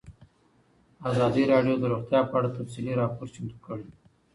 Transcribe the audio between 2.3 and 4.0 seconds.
اړه تفصیلي راپور چمتو کړی.